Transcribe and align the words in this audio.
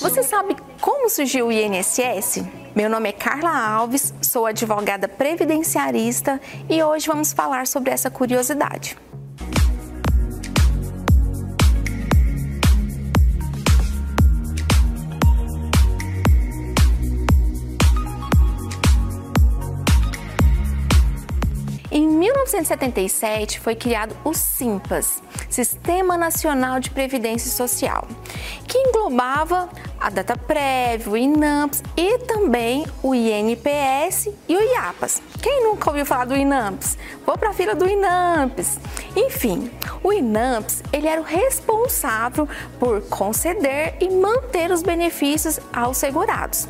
Você 0.00 0.22
sabe 0.22 0.56
como 0.80 1.08
surgiu 1.08 1.48
o 1.48 1.52
INSS? 1.52 2.44
Meu 2.74 2.90
nome 2.90 3.08
é 3.08 3.12
Carla 3.12 3.50
Alves, 3.50 4.12
sou 4.20 4.46
advogada 4.46 5.08
previdenciarista 5.08 6.40
e 6.68 6.82
hoje 6.82 7.06
vamos 7.06 7.32
falar 7.32 7.66
sobre 7.66 7.90
essa 7.90 8.10
curiosidade. 8.10 8.96
1977 22.26 23.60
foi 23.60 23.76
criado 23.76 24.16
o 24.24 24.34
SIMPAS, 24.34 25.22
Sistema 25.48 26.16
Nacional 26.16 26.80
de 26.80 26.90
Previdência 26.90 27.48
Social, 27.48 28.04
que 28.66 28.76
englobava 28.78 29.68
a 30.00 30.10
DataPrev, 30.10 31.08
o 31.08 31.16
INAMPS 31.16 31.84
e 31.96 32.18
também 32.18 32.84
o 33.00 33.14
INPS 33.14 34.28
e 34.48 34.56
o 34.56 34.60
IAPAS. 34.60 35.22
Quem 35.40 35.62
nunca 35.62 35.88
ouviu 35.88 36.04
falar 36.04 36.24
do 36.24 36.36
INAMPS? 36.36 36.98
Vou 37.24 37.38
para 37.38 37.50
a 37.50 37.54
fila 37.54 37.76
do 37.76 37.88
INAMPS. 37.88 38.80
Enfim, 39.14 39.70
o 40.02 40.12
INAMPS 40.12 40.82
ele 40.92 41.06
era 41.06 41.20
o 41.20 41.24
responsável 41.24 42.48
por 42.80 43.02
conceder 43.02 43.96
e 44.00 44.10
manter 44.10 44.72
os 44.72 44.82
benefícios 44.82 45.60
aos 45.72 45.96
segurados. 45.96 46.66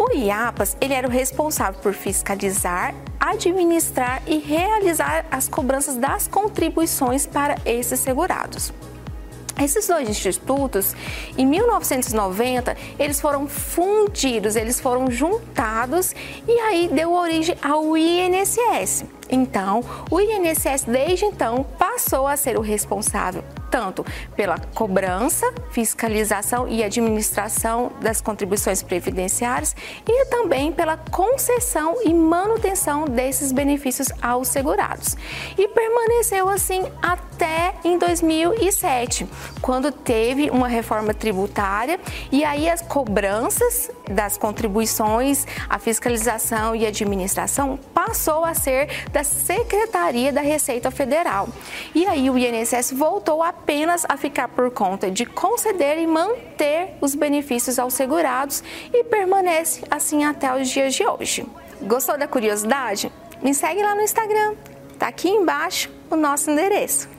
O 0.00 0.12
IAPAS 0.12 0.76
ele 0.80 0.94
era 0.94 1.08
o 1.08 1.10
responsável 1.10 1.80
por 1.80 1.92
fiscalizar, 1.92 2.94
administrar 3.18 4.22
e 4.28 4.38
realizar 4.38 5.26
as 5.28 5.48
cobranças 5.48 5.96
das 5.96 6.28
contribuições 6.28 7.26
para 7.26 7.56
esses 7.64 7.98
segurados. 7.98 8.72
Esses 9.60 9.88
dois 9.88 10.08
institutos, 10.08 10.94
em 11.36 11.44
1990, 11.44 12.76
eles 12.96 13.20
foram 13.20 13.48
fundidos, 13.48 14.54
eles 14.54 14.78
foram 14.78 15.10
juntados 15.10 16.14
e 16.46 16.52
aí 16.60 16.88
deu 16.92 17.12
origem 17.12 17.56
ao 17.60 17.96
INSS. 17.96 19.17
Então, 19.30 19.84
o 20.10 20.20
INSS 20.20 20.84
desde 20.84 21.24
então 21.24 21.64
passou 21.78 22.26
a 22.26 22.36
ser 22.36 22.56
o 22.56 22.60
responsável 22.60 23.42
tanto 23.70 24.04
pela 24.34 24.58
cobrança, 24.74 25.46
fiscalização 25.70 26.66
e 26.68 26.82
administração 26.82 27.92
das 28.00 28.20
contribuições 28.20 28.82
previdenciárias 28.82 29.76
e 30.06 30.24
também 30.26 30.72
pela 30.72 30.96
concessão 30.96 31.96
e 32.02 32.12
manutenção 32.12 33.04
desses 33.04 33.52
benefícios 33.52 34.08
aos 34.22 34.48
segurados. 34.48 35.16
E 35.56 35.68
permaneceu 35.68 36.48
assim 36.48 36.82
até 37.02 37.27
em 37.84 37.98
2007, 37.98 39.26
quando 39.60 39.92
teve 39.92 40.50
uma 40.50 40.68
reforma 40.68 41.12
tributária 41.14 41.98
e 42.30 42.44
aí 42.44 42.68
as 42.68 42.82
cobranças 42.82 43.90
das 44.10 44.36
contribuições, 44.36 45.46
a 45.68 45.78
fiscalização 45.78 46.74
e 46.74 46.86
administração 46.86 47.78
passou 47.92 48.44
a 48.44 48.54
ser 48.54 49.06
da 49.10 49.22
Secretaria 49.22 50.32
da 50.32 50.40
Receita 50.40 50.90
Federal. 50.90 51.48
E 51.94 52.06
aí 52.06 52.30
o 52.30 52.38
INSS 52.38 52.92
voltou 52.92 53.42
a 53.42 53.48
apenas 53.48 54.06
a 54.08 54.16
ficar 54.16 54.48
por 54.48 54.70
conta 54.70 55.10
de 55.10 55.26
conceder 55.26 55.98
e 55.98 56.06
manter 56.06 56.96
os 57.00 57.14
benefícios 57.14 57.78
aos 57.78 57.94
segurados 57.94 58.62
e 58.92 59.04
permanece 59.04 59.82
assim 59.90 60.24
até 60.24 60.54
os 60.54 60.68
dias 60.68 60.94
de 60.94 61.06
hoje. 61.06 61.46
Gostou 61.82 62.16
da 62.16 62.26
curiosidade? 62.26 63.12
Me 63.42 63.52
segue 63.52 63.82
lá 63.82 63.94
no 63.94 64.00
Instagram. 64.00 64.54
Tá 64.98 65.08
aqui 65.08 65.28
embaixo 65.28 65.90
o 66.10 66.16
nosso 66.16 66.50
endereço. 66.50 67.17